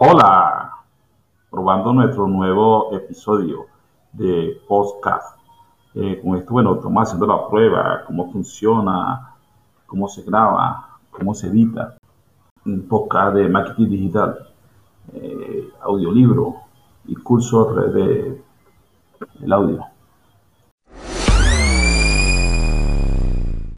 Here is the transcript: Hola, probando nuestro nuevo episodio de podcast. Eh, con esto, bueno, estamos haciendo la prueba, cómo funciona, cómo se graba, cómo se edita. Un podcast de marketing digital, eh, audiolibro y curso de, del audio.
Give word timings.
Hola, 0.00 0.84
probando 1.50 1.92
nuestro 1.92 2.28
nuevo 2.28 2.94
episodio 2.94 3.66
de 4.12 4.62
podcast. 4.68 5.36
Eh, 5.92 6.20
con 6.22 6.36
esto, 6.36 6.52
bueno, 6.52 6.76
estamos 6.76 7.02
haciendo 7.02 7.26
la 7.26 7.48
prueba, 7.48 8.04
cómo 8.06 8.30
funciona, 8.30 9.34
cómo 9.86 10.06
se 10.06 10.22
graba, 10.22 11.00
cómo 11.10 11.34
se 11.34 11.48
edita. 11.48 11.96
Un 12.64 12.86
podcast 12.86 13.34
de 13.34 13.48
marketing 13.48 13.88
digital, 13.88 14.38
eh, 15.14 15.68
audiolibro 15.82 16.54
y 17.06 17.16
curso 17.16 17.64
de, 17.90 18.40
del 19.40 19.52
audio. 19.52 19.84